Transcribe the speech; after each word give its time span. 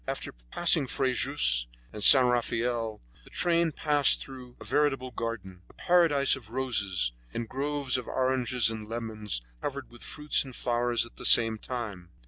After 0.07 0.31
passing 0.49 0.87
Frejus 0.87 1.67
and 1.93 2.03
St. 2.03 2.25
Raphael, 2.25 3.01
the 3.23 3.29
train 3.29 3.71
passed 3.71 4.19
through 4.19 4.55
a 4.59 4.63
veritable 4.63 5.11
garden, 5.11 5.61
a 5.69 5.73
paradise 5.73 6.35
of 6.35 6.49
roses, 6.49 7.11
and 7.35 7.47
groves 7.47 7.99
of 7.99 8.07
oranges 8.07 8.71
and 8.71 8.89
lemons 8.89 9.43
covered 9.61 9.91
with 9.91 10.01
fruits 10.01 10.43
and 10.43 10.55
flowers 10.55 11.05
at 11.05 11.17
the 11.17 11.23
same 11.25 11.59
time. 11.59 12.09